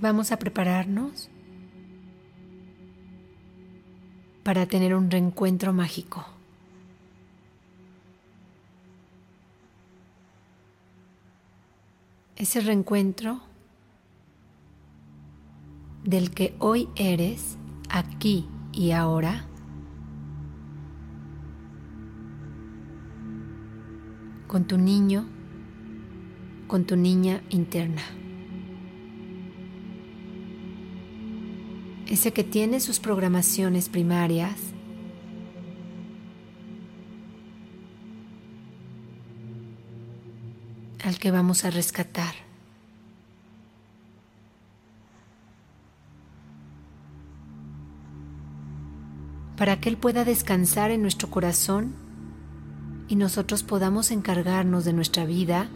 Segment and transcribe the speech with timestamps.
[0.00, 1.28] Vamos a prepararnos
[4.42, 6.24] para tener un reencuentro mágico.
[12.36, 13.42] Ese reencuentro
[16.02, 17.58] del que hoy eres,
[17.90, 19.44] aquí y ahora,
[24.46, 25.26] con tu niño,
[26.68, 28.02] con tu niña interna.
[32.10, 34.56] Ese que tiene sus programaciones primarias
[41.04, 42.34] al que vamos a rescatar.
[49.56, 51.94] Para que Él pueda descansar en nuestro corazón
[53.06, 55.68] y nosotros podamos encargarnos de nuestra vida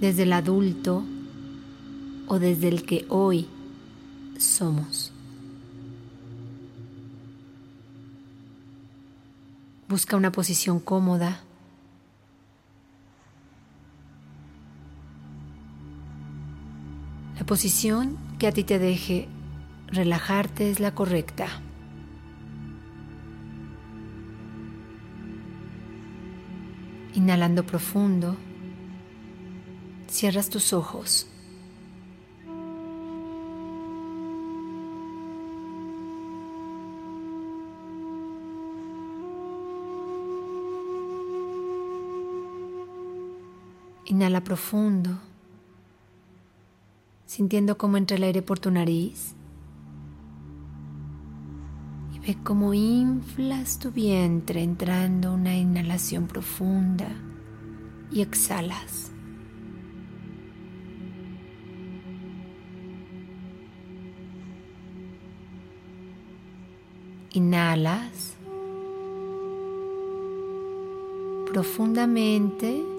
[0.00, 1.02] desde el adulto
[2.28, 3.48] o desde el que hoy
[4.44, 5.12] somos.
[9.88, 11.40] Busca una posición cómoda.
[17.38, 19.28] La posición que a ti te deje
[19.88, 21.46] relajarte es la correcta.
[27.14, 28.36] Inhalando profundo,
[30.08, 31.28] cierras tus ojos.
[44.06, 45.18] Inhala profundo,
[47.24, 49.34] sintiendo cómo entra el aire por tu nariz.
[52.12, 57.08] Y ve cómo inflas tu vientre entrando una inhalación profunda
[58.10, 59.10] y exhalas.
[67.32, 68.36] Inhalas
[71.46, 72.93] profundamente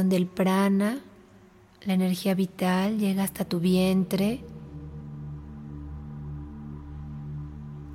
[0.00, 0.98] donde el prana,
[1.84, 4.40] la energía vital, llega hasta tu vientre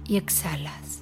[0.08, 1.02] y exhalas.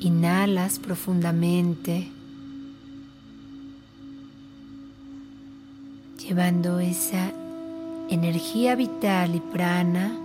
[0.00, 2.08] Inhalas profundamente,
[6.18, 7.30] llevando esa
[8.10, 10.23] energía vital y prana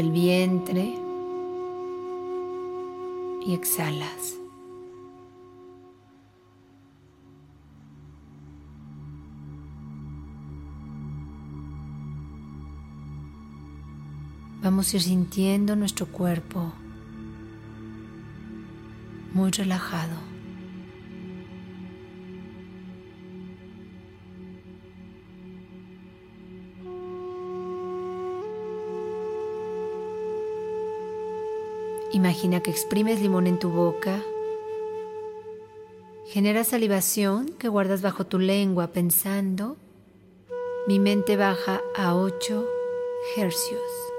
[0.00, 0.94] el vientre
[3.44, 4.38] y exhalas.
[14.62, 16.72] Vamos a ir sintiendo nuestro cuerpo
[19.34, 20.29] muy relajado.
[32.12, 34.20] Imagina que exprimes limón en tu boca.
[36.26, 39.76] Genera salivación que guardas bajo tu lengua pensando.
[40.88, 42.66] Mi mente baja a 8
[43.36, 44.09] hercios.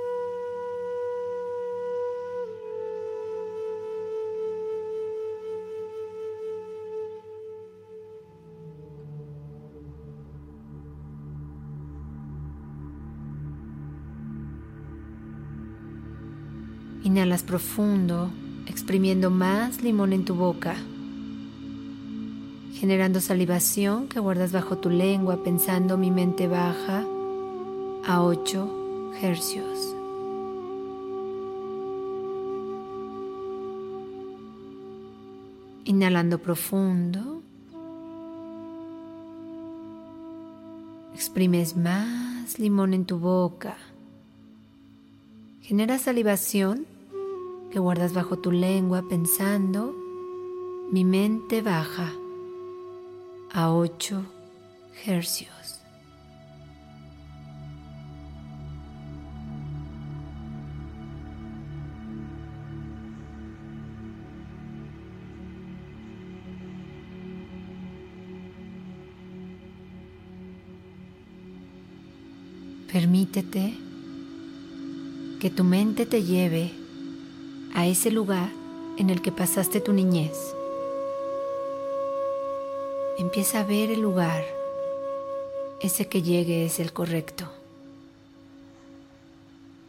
[17.04, 18.30] Inhalas profundo,
[18.68, 20.76] exprimiendo más limón en tu boca,
[22.76, 27.04] generando salivación que guardas bajo tu lengua pensando mi mente baja
[28.08, 29.96] a 8 hercios.
[35.86, 37.42] Inhalando profundo,
[41.16, 43.76] exprimes más limón en tu boca,
[45.62, 46.86] genera salivación
[47.72, 49.96] que guardas bajo tu lengua pensando,
[50.92, 52.12] mi mente baja
[53.54, 54.26] a 8
[55.06, 55.78] hercios.
[72.92, 73.91] Permítete
[75.42, 76.70] que tu mente te lleve
[77.74, 78.52] a ese lugar
[79.00, 80.38] en el que pasaste tu niñez.
[83.18, 84.46] Empieza a ver el lugar,
[85.82, 87.46] ese que llegue es el correcto.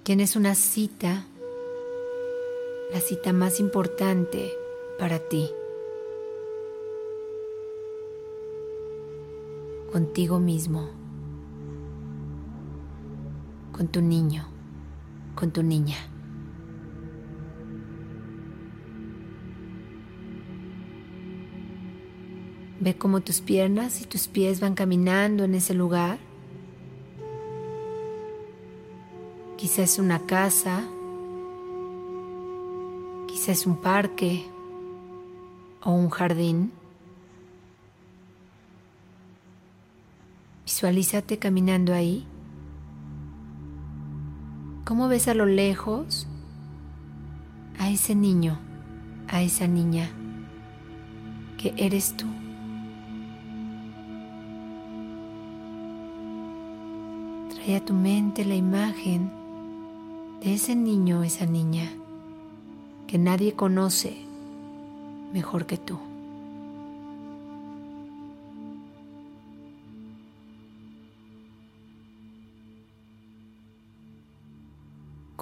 [0.05, 1.27] Tienes una cita,
[2.91, 4.55] la cita más importante
[4.99, 5.51] para ti.
[9.93, 10.89] Contigo mismo,
[13.71, 14.52] con tu niño,
[15.35, 15.97] con tu niña.
[22.81, 26.19] Ve cómo tus piernas y tus pies van caminando en ese lugar.
[29.57, 30.83] Quizás es una casa,
[33.29, 34.45] quizás es un parque
[35.85, 36.73] o un jardín.
[40.65, 42.27] Visualízate caminando ahí.
[44.93, 46.27] ¿Cómo ves a lo lejos
[47.79, 48.59] a ese niño,
[49.27, 50.11] a esa niña
[51.57, 52.27] que eres tú?
[57.55, 59.31] Trae a tu mente la imagen
[60.43, 61.91] de ese niño esa niña
[63.07, 64.27] que nadie conoce
[65.33, 66.12] mejor que tú.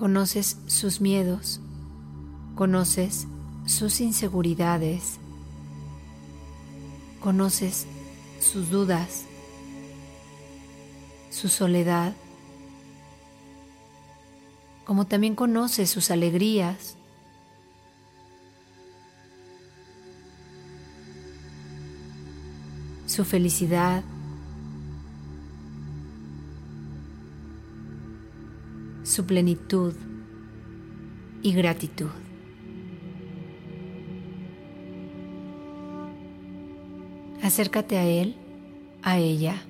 [0.00, 1.60] Conoces sus miedos,
[2.54, 3.26] conoces
[3.66, 5.18] sus inseguridades,
[7.20, 7.86] conoces
[8.40, 9.26] sus dudas,
[11.28, 12.14] su soledad,
[14.86, 16.96] como también conoce sus alegrías,
[23.04, 24.02] su felicidad,
[29.10, 29.92] su plenitud
[31.42, 32.10] y gratitud.
[37.42, 38.36] Acércate a él,
[39.02, 39.60] a ella.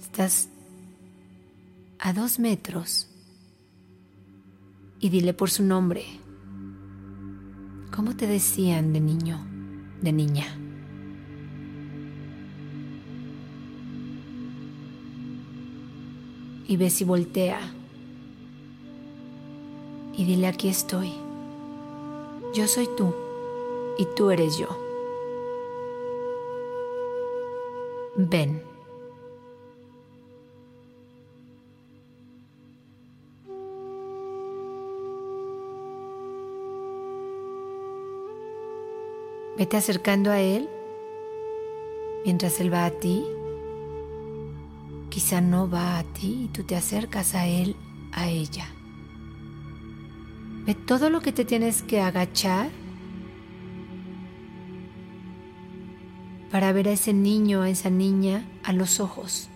[0.00, 0.48] Estás
[2.00, 3.08] a dos metros
[4.98, 6.02] y dile por su nombre.
[7.94, 9.46] ¿Cómo te decían de niño,
[10.02, 10.65] de niña?
[16.68, 17.60] Y ve si voltea
[20.16, 21.12] y dile aquí estoy.
[22.54, 23.14] Yo soy tú
[23.98, 24.68] y tú eres yo.
[28.16, 28.62] Ven.
[39.58, 40.68] Vete acercando a Él
[42.24, 43.24] mientras Él va a ti.
[45.16, 47.74] Quizá no va a ti y tú te acercas a Él,
[48.12, 48.66] a ella.
[50.66, 52.68] Ve todo lo que te tienes que agachar
[56.50, 59.48] para ver a ese niño, a esa niña, a los ojos.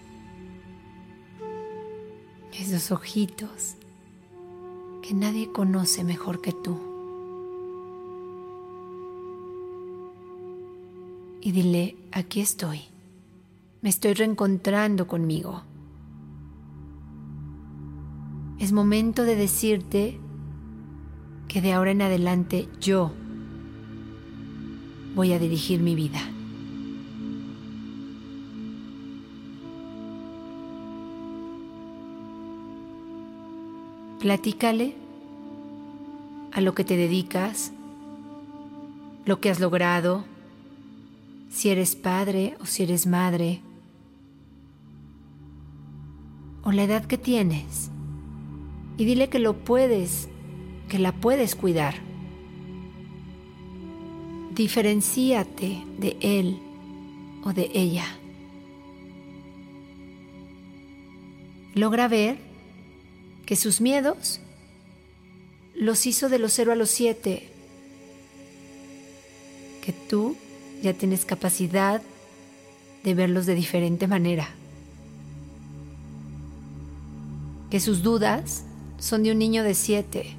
[2.59, 3.75] Esos ojitos
[5.03, 6.81] que nadie conoce mejor que tú.
[11.43, 12.90] y dile, aquí estoy,
[13.82, 15.63] me estoy reencontrando conmigo.
[18.58, 20.20] Es momento de decirte
[21.49, 23.13] que de ahora en adelante yo
[25.15, 26.20] voy a dirigir mi vida.
[34.20, 34.94] Platícale
[36.53, 37.72] a lo que te dedicas,
[39.25, 40.25] lo que has logrado,
[41.49, 43.63] si eres padre o si eres madre,
[46.74, 47.91] la edad que tienes,
[48.96, 50.29] y dile que lo puedes,
[50.89, 51.94] que la puedes cuidar.
[54.55, 56.58] Diferencíate de él
[57.44, 58.05] o de ella.
[61.74, 62.36] Logra ver
[63.46, 64.41] que sus miedos
[65.74, 67.48] los hizo de los cero a los siete,
[69.81, 70.36] que tú
[70.82, 72.03] ya tienes capacidad
[73.03, 74.59] de verlos de diferente manera.
[77.70, 78.65] Que sus dudas
[78.98, 80.36] son de un niño de siete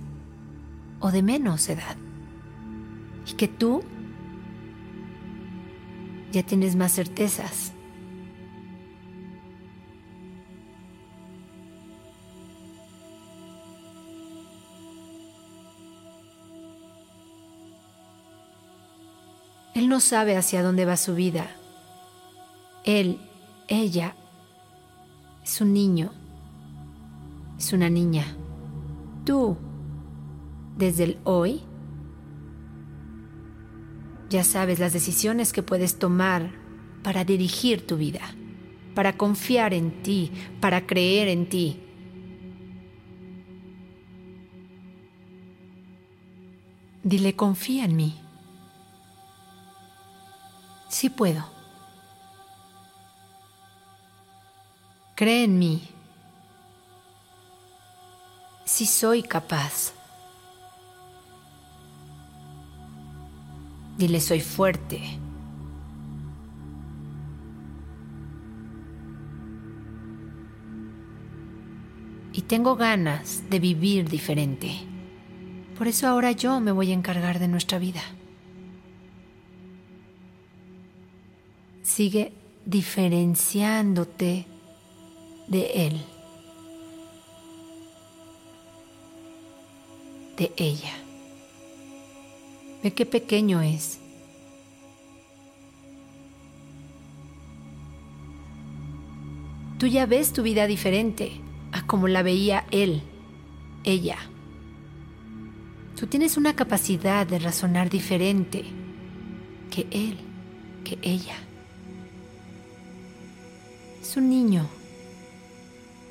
[1.00, 1.95] o de menos edad.
[3.25, 3.83] Y que tú
[6.31, 7.73] ya tienes más certezas.
[19.73, 21.50] Él no sabe hacia dónde va su vida.
[22.83, 23.19] Él,
[23.67, 24.15] ella,
[25.43, 26.11] es un niño,
[27.62, 28.25] es una niña.
[29.24, 29.56] Tú,
[30.77, 31.62] desde el hoy,
[34.32, 36.53] ya sabes las decisiones que puedes tomar
[37.03, 38.22] para dirigir tu vida,
[38.96, 41.80] para confiar en ti, para creer en ti.
[47.03, 48.20] Dile, confía en mí.
[50.89, 51.46] Sí puedo.
[55.15, 55.88] Cree en mí.
[58.81, 59.93] Sí soy capaz.
[63.95, 65.00] Dile, soy fuerte.
[72.33, 74.71] Y tengo ganas de vivir diferente.
[75.77, 78.01] Por eso ahora yo me voy a encargar de nuestra vida.
[81.83, 82.33] Sigue
[82.65, 84.47] diferenciándote
[85.47, 86.01] de él,
[90.38, 90.93] de ella.
[92.83, 94.00] Ve qué pequeño es.
[99.77, 103.01] Tú ya ves tu vida diferente a como la veía él,
[103.83, 104.17] ella.
[105.95, 108.63] Tú tienes una capacidad de razonar diferente
[109.71, 110.17] que él,
[110.83, 111.35] que ella.
[114.01, 114.67] Es un niño,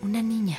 [0.03, 0.59] una niña.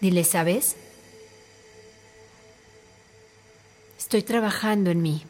[0.00, 0.76] Dile, ¿sabes?
[3.98, 5.22] Estoy trabajando en mí.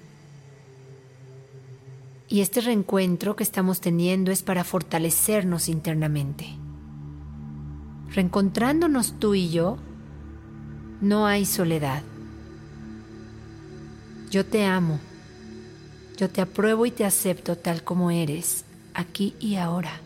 [2.29, 6.47] Y este reencuentro que estamos teniendo es para fortalecernos internamente.
[8.11, 9.79] Reencontrándonos tú y yo,
[11.01, 12.03] no hay soledad.
[14.31, 15.01] Yo te amo.
[16.19, 20.01] Yo te apruebo y te acepto tal como eres, aquí y ahora.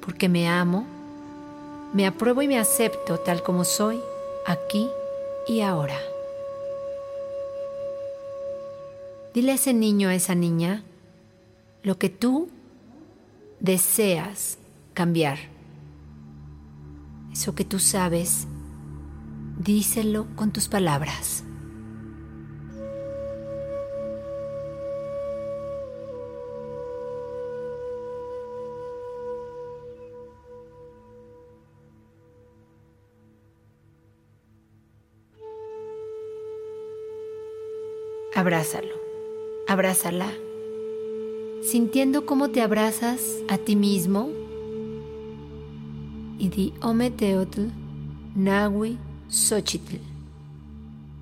[0.00, 0.86] Porque me amo,
[1.92, 4.00] me apruebo y me acepto tal como soy,
[4.46, 4.90] aquí
[5.46, 5.98] y ahora.
[9.34, 10.82] Dile a ese niño, a esa niña,
[11.82, 12.48] lo que tú
[13.60, 14.58] deseas
[14.94, 15.38] cambiar.
[17.32, 18.46] Eso que tú sabes,
[19.58, 21.44] díselo con tus palabras.
[38.40, 39.00] Abrázalo
[39.70, 40.32] abrázala,
[41.62, 44.30] sintiendo cómo te abrazas a ti mismo
[46.38, 47.68] y di Ometeotl
[48.34, 49.98] Nahui Xochitl.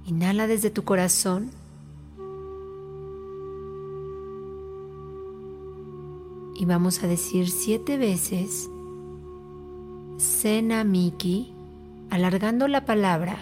[0.06, 1.50] Inhala desde tu corazón.
[6.54, 8.70] Y vamos a decir siete veces
[10.16, 11.52] Senamiki,
[12.08, 13.36] alargando la palabra,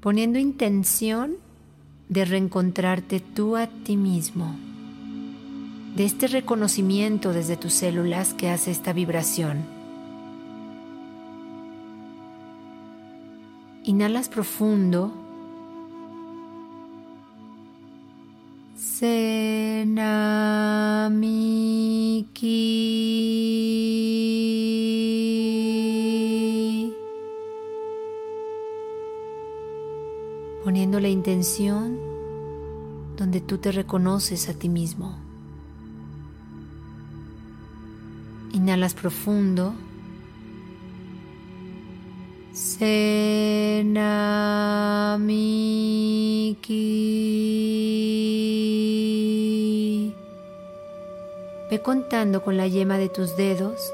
[0.00, 1.38] poniendo intención
[2.10, 4.56] de reencontrarte tú a ti mismo,
[5.94, 9.64] de este reconocimiento desde tus células que hace esta vibración.
[13.84, 15.12] Inhalas profundo.
[18.76, 20.10] Senamiki.
[30.70, 31.98] Poniendo la intención
[33.16, 35.18] donde tú te reconoces a ti mismo.
[38.52, 39.74] Inhalas profundo.
[42.52, 42.94] Senamiki.
[51.68, 53.92] Ve contando con la yema de tus dedos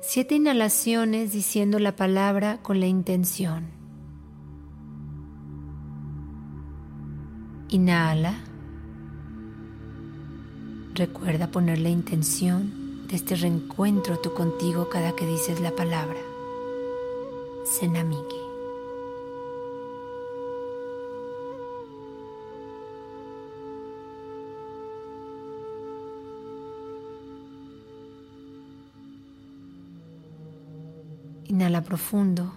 [0.00, 3.81] siete inhalaciones diciendo la palabra con la intención.
[7.72, 8.34] Inhala.
[10.92, 16.18] Recuerda poner la intención de este reencuentro tú contigo cada que dices la palabra.
[17.64, 18.36] Senamiki.
[31.46, 32.52] Inhala profundo,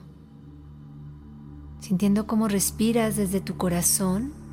[1.80, 4.45] sintiendo cómo respiras desde tu corazón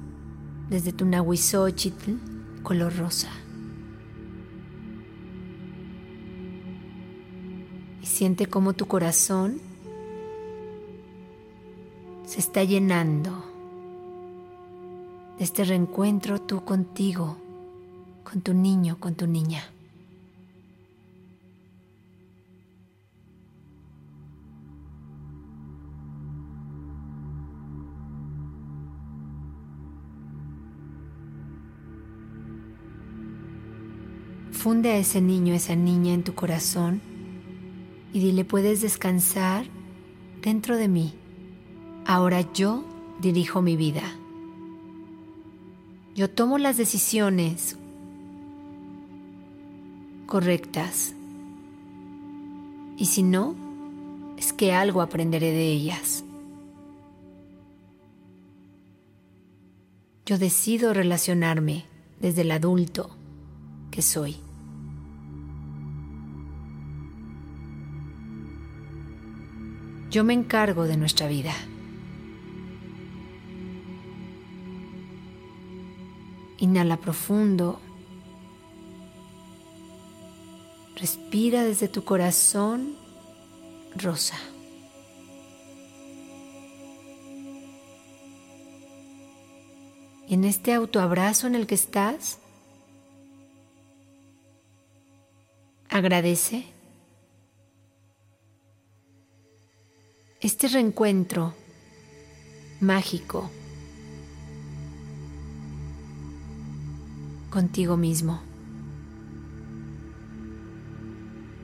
[0.73, 2.13] desde tu Nahuizóchitl
[2.63, 3.29] color rosa.
[8.01, 9.61] Y siente cómo tu corazón
[12.25, 13.45] se está llenando
[15.37, 17.37] de este reencuentro tú contigo,
[18.25, 19.63] con tu niño, con tu niña.
[34.63, 37.01] Funde a ese niño, esa niña en tu corazón
[38.13, 39.67] y dile, puedes descansar
[40.41, 41.15] dentro de mí.
[42.07, 42.85] Ahora yo
[43.21, 44.05] dirijo mi vida.
[46.15, 47.77] Yo tomo las decisiones
[50.27, 51.13] correctas.
[52.97, 53.57] Y si no,
[54.37, 56.23] es que algo aprenderé de ellas.
[60.25, 61.85] Yo decido relacionarme
[62.21, 63.11] desde el adulto
[63.91, 64.37] que soy.
[70.13, 71.55] Yo me encargo de nuestra vida.
[76.59, 77.81] Inhala profundo.
[80.97, 82.95] Respira desde tu corazón
[83.97, 84.37] rosa.
[90.29, 92.39] Y en este autoabrazo en el que estás,
[95.89, 96.72] agradece
[100.43, 101.55] este reencuentro
[102.81, 103.49] mágico
[107.49, 108.41] contigo mismo.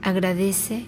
[0.00, 0.86] Agradece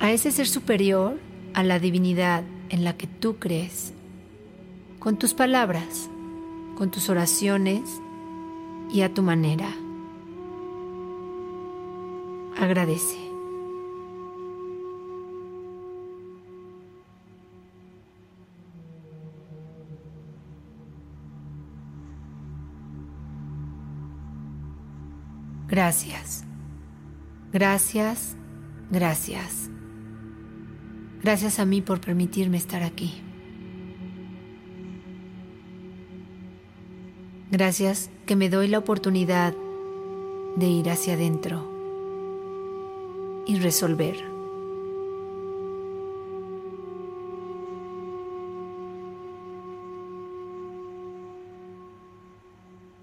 [0.00, 1.20] a ese ser superior,
[1.54, 3.92] a la divinidad en la que tú crees,
[4.98, 6.10] con tus palabras,
[6.76, 7.82] con tus oraciones
[8.92, 9.72] y a tu manera.
[12.58, 13.27] Agradece.
[25.68, 26.44] Gracias.
[27.52, 28.36] Gracias.
[28.90, 29.70] Gracias.
[31.22, 33.22] Gracias a mí por permitirme estar aquí.
[37.50, 39.54] Gracias que me doy la oportunidad
[40.56, 41.66] de ir hacia adentro
[43.46, 44.16] y resolver.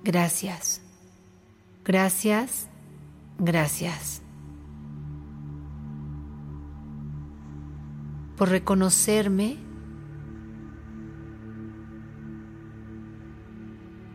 [0.03, 0.84] Gracias.
[1.85, 2.67] Gracias,
[3.37, 4.23] gracias.
[8.35, 9.57] Por reconocerme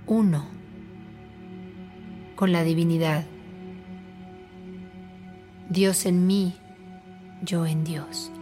[0.06, 0.44] uno
[2.34, 3.24] con la divinidad.
[5.68, 6.56] Dios en mí,
[7.42, 8.32] yo en Dios.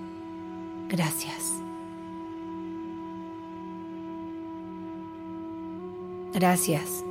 [0.89, 1.53] Gracias.
[6.33, 7.05] Gracias,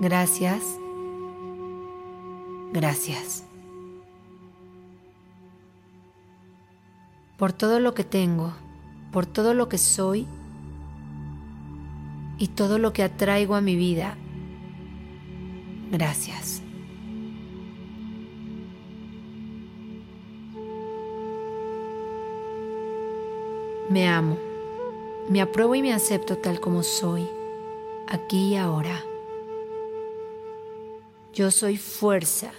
[0.00, 0.78] gracias,
[2.72, 3.44] Gracias.
[7.36, 8.52] Por todo lo que tengo,
[9.12, 10.26] por todo lo que soy
[12.38, 14.16] y todo lo que atraigo a mi vida.
[15.90, 16.62] Gracias.
[23.90, 24.38] Me amo,
[25.28, 27.28] me apruebo y me acepto tal como soy,
[28.08, 29.11] aquí y ahora.
[31.32, 32.50] Yo soy fuerza.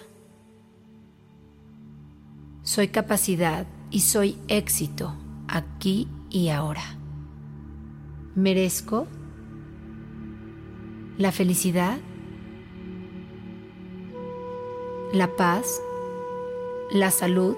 [2.64, 5.14] Soy capacidad y soy éxito
[5.48, 6.98] aquí y ahora.
[8.36, 9.06] Merezco
[11.20, 12.00] la felicidad,
[15.14, 15.80] la paz,
[16.92, 17.56] la salud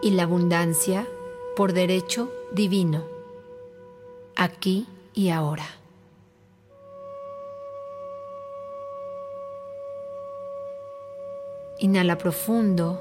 [0.00, 1.06] y la abundancia
[1.56, 3.04] por derecho divino,
[4.34, 5.66] aquí y ahora.
[11.78, 13.00] Inhala profundo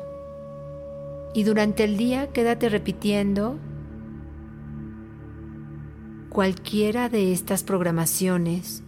[1.34, 3.58] y durante el día quédate repitiendo
[6.30, 8.84] cualquiera de estas programaciones.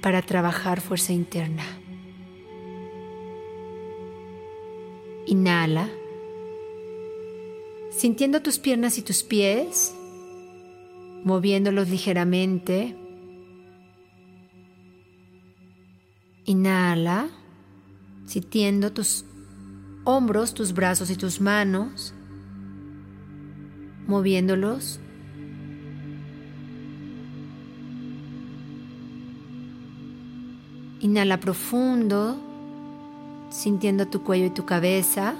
[0.00, 1.64] para trabajar fuerza interna.
[5.26, 5.88] Inhala,
[7.90, 9.94] sintiendo tus piernas y tus pies,
[11.22, 12.96] moviéndolos ligeramente
[16.50, 17.28] Inhala,
[18.26, 19.24] sintiendo tus
[20.02, 22.12] hombros, tus brazos y tus manos,
[24.08, 24.98] moviéndolos.
[30.98, 32.36] Inhala profundo,
[33.50, 35.36] sintiendo tu cuello y tu cabeza.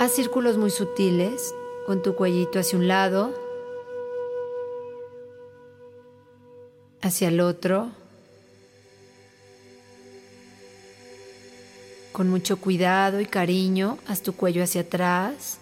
[0.00, 1.54] Haz círculos muy sutiles
[1.86, 3.32] con tu cuellito hacia un lado,
[7.02, 8.02] hacia el otro.
[12.14, 15.58] Con mucho cuidado y cariño, haz tu cuello hacia atrás,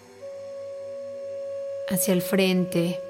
[1.89, 3.01] hacia el frente.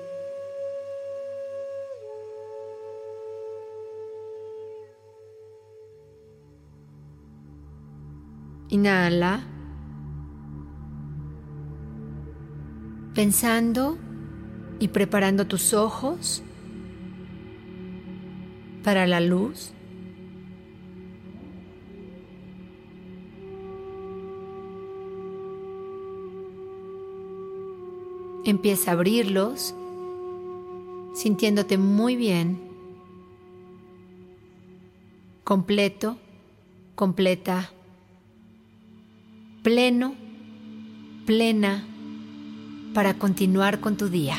[8.68, 9.40] Inhala.
[13.12, 13.98] Pensando
[14.78, 16.44] y preparando tus ojos
[18.84, 19.72] para la luz.
[28.44, 29.74] Empieza a abrirlos,
[31.14, 32.60] sintiéndote muy bien,
[35.44, 36.16] completo,
[36.94, 37.70] completa,
[39.62, 40.14] pleno,
[41.26, 41.84] plena,
[42.94, 44.36] para continuar con tu día.